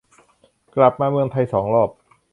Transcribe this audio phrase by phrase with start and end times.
[0.75, 1.89] กลับมาเมืองไทยสองรอบ